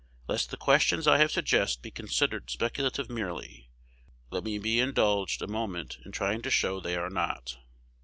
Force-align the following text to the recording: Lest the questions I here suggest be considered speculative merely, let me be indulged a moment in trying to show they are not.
Lest 0.27 0.49
the 0.49 0.57
questions 0.57 1.05
I 1.07 1.19
here 1.19 1.27
suggest 1.29 1.83
be 1.83 1.91
considered 1.91 2.49
speculative 2.49 3.07
merely, 3.07 3.69
let 4.31 4.43
me 4.43 4.57
be 4.57 4.79
indulged 4.79 5.43
a 5.43 5.47
moment 5.47 5.99
in 6.03 6.11
trying 6.11 6.41
to 6.41 6.49
show 6.49 6.79
they 6.79 6.95
are 6.95 7.11
not. 7.11 7.57